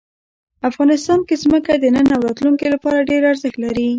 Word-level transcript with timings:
افغانستان 0.69 1.19
کې 1.27 1.35
ځمکه 1.43 1.73
د 1.77 1.85
نن 1.95 2.07
او 2.15 2.21
راتلونکي 2.27 2.67
لپاره 2.75 3.07
ډېر 3.09 3.21
ارزښت 3.31 3.57
لري. 3.65 3.87